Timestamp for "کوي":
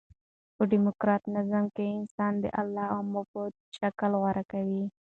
4.51-4.83